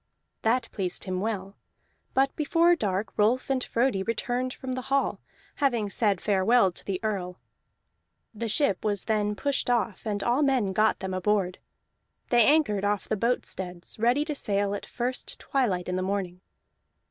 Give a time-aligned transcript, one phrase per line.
[0.41, 1.55] That pleased him well.
[2.15, 5.19] But before dark Rolf and Frodi returned from the hall,
[5.57, 7.39] having said farewell to the Earl.
[8.33, 11.59] The ship was then pushed off, and all men got them aboard;
[12.31, 16.41] they anchored off the boat steads, ready to sail at first twilight in the morning.